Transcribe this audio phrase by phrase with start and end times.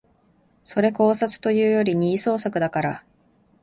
[0.65, 3.03] それ考察というより二次創作だから